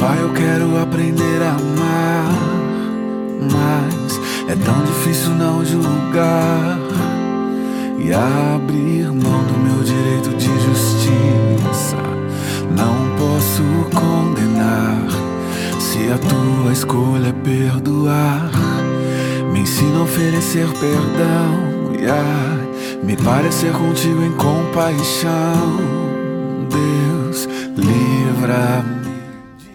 [0.00, 2.32] Pai, eu quero aprender a amar,
[3.52, 6.78] mas é tão difícil não julgar
[7.98, 11.98] e abrir mão do meu direito de justiça.
[12.74, 13.62] Não posso
[13.94, 15.06] condenar
[15.78, 18.50] se a tua escolha é perdoar.
[19.52, 25.99] Me ensina a oferecer perdão e a me parecer contigo em compaixão.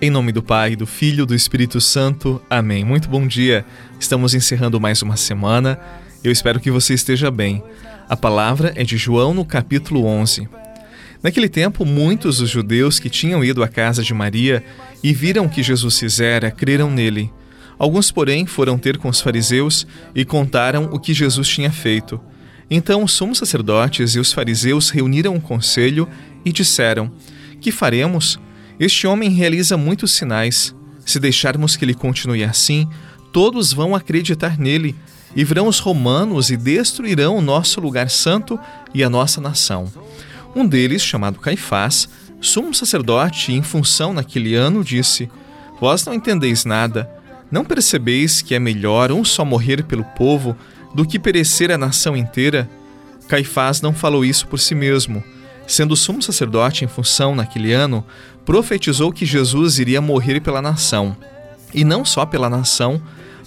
[0.05, 2.40] Em nome do Pai, do Filho e do Espírito Santo.
[2.48, 2.86] Amém.
[2.86, 3.66] Muito bom dia.
[4.00, 5.80] Estamos encerrando mais uma semana.
[6.23, 7.63] Eu espero que você esteja bem.
[8.08, 10.48] A palavra é de João no capítulo 11.
[11.23, 14.63] Naquele tempo, muitos dos judeus que tinham ido à casa de Maria
[15.04, 17.34] e viram o que Jesus fizera, creram nele.
[17.80, 22.22] Alguns, porém, foram ter com os fariseus e contaram o que Jesus tinha feito.
[22.70, 26.08] Então os sumos sacerdotes e os fariseus reuniram um conselho
[26.46, 27.12] e disseram:
[27.60, 28.40] Que faremos?
[28.80, 30.76] Este homem realiza muitos sinais.
[31.06, 32.88] Se deixarmos que ele continue assim,
[33.32, 34.96] todos vão acreditar nele
[35.36, 38.60] e virão os romanos e destruirão o nosso lugar santo
[38.94, 39.91] e a nossa nação.
[40.55, 42.08] Um deles, chamado Caifás,
[42.40, 45.30] sumo sacerdote em função naquele ano, disse:
[45.80, 47.10] Vós não entendeis nada.
[47.52, 50.58] Não percebeis que é melhor um só morrer pelo povo
[50.94, 52.70] do que perecer a nação inteira?
[53.27, 55.24] Caifás não falou isso por si mesmo.
[55.68, 58.05] Sendo sumo sacerdote em função naquele ano,
[58.46, 61.16] profetizou que Jesus iria morrer pela nação.
[61.74, 63.02] E não só pela nação,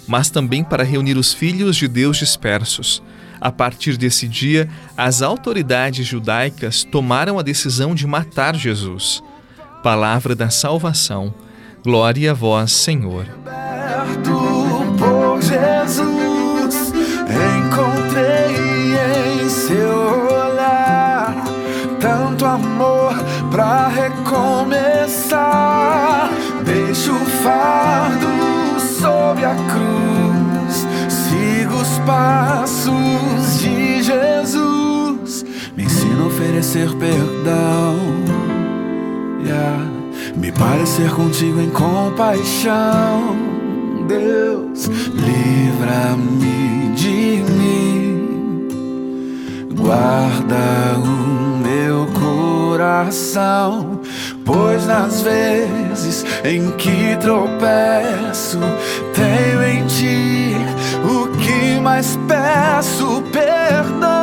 [0.07, 3.01] mas também para reunir os filhos de Deus dispersos.
[3.39, 9.23] A partir desse dia, as autoridades judaicas tomaram a decisão de matar Jesus.
[9.81, 11.33] Palavra da salvação.
[11.83, 13.25] Glória a vós, Senhor.
[14.97, 16.08] Por Jesus,
[22.39, 23.13] tanto amor
[23.51, 25.39] para recomeçar.
[26.63, 28.27] Deixo o fardo
[28.79, 37.97] sob a cruz, sigo os passos de Jesus, me ensina a oferecer perdão,
[39.43, 39.85] yeah.
[40.35, 43.35] me parecer contigo em compaixão.
[44.07, 48.67] Deus, livra-me de mim,
[49.75, 51.48] guarda o
[52.99, 54.01] coração
[54.45, 58.59] Pois nas vezes em que tropeço,
[59.13, 60.55] tenho em ti
[61.03, 64.18] o que mais peço: perdão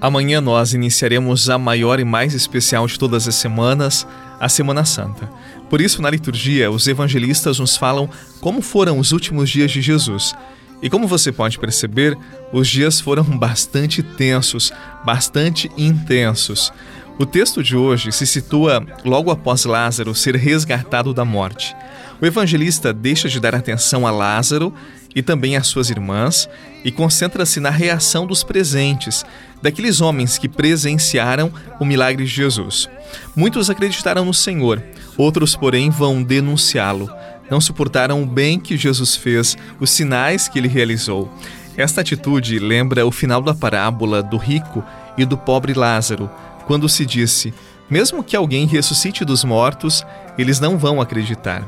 [0.00, 4.06] Amanhã nós iniciaremos a maior e mais especial de todas as semanas,
[4.38, 5.28] a Semana Santa.
[5.68, 8.08] Por isso, na liturgia, os evangelistas nos falam
[8.40, 10.34] como foram os últimos dias de Jesus.
[10.80, 12.16] E como você pode perceber,
[12.52, 14.72] os dias foram bastante tensos,
[15.04, 16.72] bastante intensos.
[17.18, 21.74] O texto de hoje se situa logo após Lázaro ser resgatado da morte.
[22.22, 24.72] O evangelista deixa de dar atenção a Lázaro
[25.16, 26.48] e também às suas irmãs
[26.84, 29.24] e concentra-se na reação dos presentes,
[29.60, 32.88] daqueles homens que presenciaram o milagre de Jesus.
[33.34, 34.80] Muitos acreditaram no Senhor,
[35.16, 37.10] outros, porém, vão denunciá-lo.
[37.50, 41.28] Não suportaram o bem que Jesus fez, os sinais que ele realizou.
[41.76, 44.84] Esta atitude lembra o final da parábola do rico
[45.16, 46.30] e do pobre Lázaro,
[46.68, 47.54] quando se disse:
[47.88, 50.04] mesmo que alguém ressuscite dos mortos,
[50.36, 51.66] eles não vão acreditar.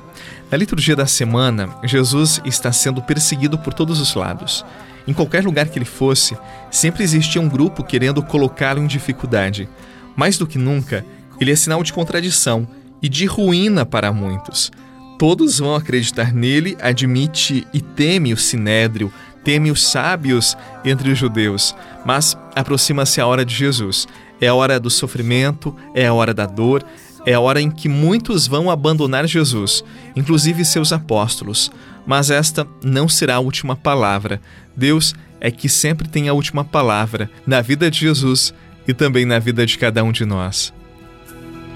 [0.50, 4.64] Na liturgia da semana, Jesus está sendo perseguido por todos os lados.
[5.08, 6.36] Em qualquer lugar que ele fosse,
[6.70, 9.66] sempre existia um grupo querendo colocá-lo em dificuldade.
[10.14, 11.04] Mais do que nunca,
[11.40, 12.68] ele é sinal de contradição
[13.00, 14.70] e de ruína para muitos.
[15.18, 19.10] Todos vão acreditar nele, admite e teme o sinédrio,
[19.42, 21.74] teme os sábios entre os judeus,
[22.04, 24.06] mas aproxima-se a hora de Jesus.
[24.40, 26.84] É a hora do sofrimento, é a hora da dor,
[27.26, 29.84] é a hora em que muitos vão abandonar Jesus,
[30.16, 31.70] inclusive seus apóstolos.
[32.06, 34.40] Mas esta não será a última palavra.
[34.74, 38.54] Deus é que sempre tem a última palavra na vida de Jesus
[38.86, 40.72] e também na vida de cada um de nós.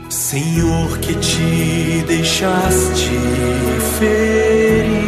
[0.08, 3.10] Senhor, que te deixaste
[3.98, 5.04] ferir,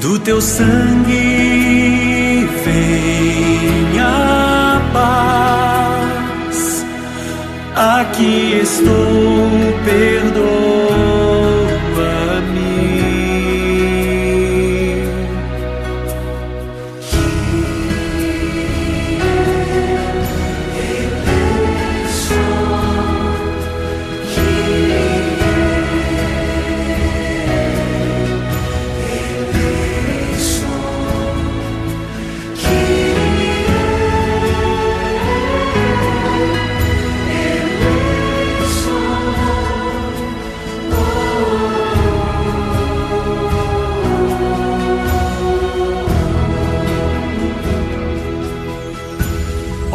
[0.00, 1.08] do teu sangue
[2.64, 3.07] vem
[8.00, 8.94] Aqui estou,
[9.84, 10.67] perdoa-me.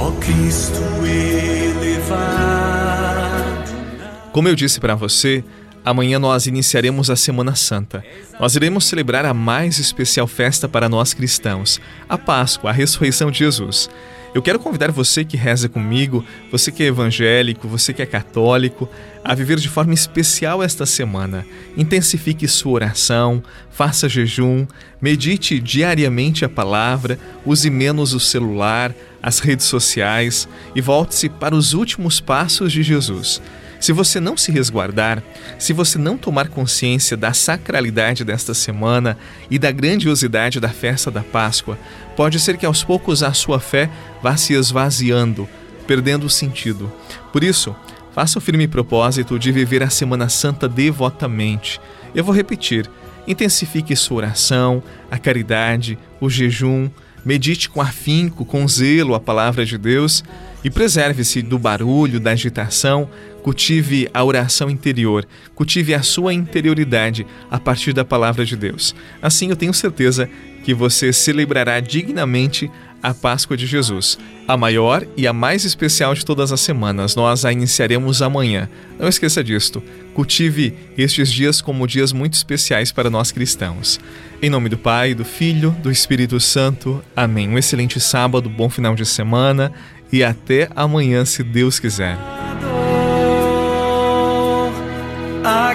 [0.03, 2.13] Ó Cristo elevado.
[4.33, 5.45] Como eu disse para você,
[5.83, 8.03] amanhã nós iniciaremos a Semana Santa.
[8.39, 13.39] Nós iremos celebrar a mais especial festa para nós cristãos, a Páscoa, a ressurreição de
[13.39, 13.89] Jesus.
[14.33, 18.89] Eu quero convidar você que reza comigo, você que é evangélico, você que é católico,
[19.23, 21.45] a viver de forma especial esta semana.
[21.77, 24.65] Intensifique sua oração, faça jejum,
[24.99, 31.73] medite diariamente a palavra, use menos o celular, as redes sociais e volte-se para os
[31.73, 33.39] últimos passos de Jesus.
[33.83, 35.21] Se você não se resguardar,
[35.59, 39.17] se você não tomar consciência da sacralidade desta semana
[39.51, 41.77] e da grandiosidade da festa da Páscoa,
[42.15, 43.89] pode ser que aos poucos a sua fé
[44.21, 45.49] vá se esvaziando,
[45.85, 46.89] perdendo o sentido.
[47.33, 47.75] Por isso,
[48.15, 51.81] faça o firme propósito de viver a Semana Santa devotamente.
[52.15, 52.89] Eu vou repetir:
[53.27, 54.81] intensifique sua oração,
[55.11, 56.89] a caridade, o jejum,
[57.25, 60.23] medite com afinco, com zelo a palavra de Deus
[60.63, 63.09] e preserve-se do barulho, da agitação,
[63.43, 68.95] cultive a oração interior, cultive a sua interioridade a partir da palavra de Deus.
[69.21, 70.29] Assim eu tenho certeza
[70.63, 72.71] que você celebrará dignamente
[73.03, 74.17] a Páscoa de Jesus,
[74.47, 77.17] a maior e a mais especial de todas as semanas.
[77.17, 78.69] Nós a iniciaremos amanhã.
[78.97, 79.83] Não esqueça disto.
[80.13, 83.99] Cultive estes dias como dias muito especiais para nós cristãos.
[84.41, 87.03] Em nome do Pai, do Filho, do Espírito Santo.
[87.13, 87.49] Amém.
[87.49, 89.73] Um excelente sábado, bom final de semana
[90.09, 92.32] e até amanhã, se Deus quiser.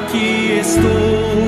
[0.09, 1.48] Aqui estou,